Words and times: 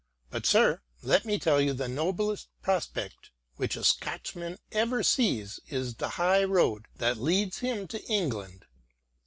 But, 0.31 0.47
sir, 0.47 0.81
let 1.03 1.25
me 1.25 1.37
tell 1.37 1.61
you 1.61 1.73
the 1.73 1.87
noblest 1.87 2.47
prospect 2.63 3.29
which 3.57 3.75
a 3.75 3.83
Scotchman 3.83 4.57
ever 4.71 5.03
sees 5.03 5.59
is 5.67 5.93
the 5.93 6.09
high 6.17 6.43
road 6.43 6.87
that 6.95 7.17
leads 7.17 7.59
him 7.59 7.87
to 7.89 8.03
England 8.05 8.65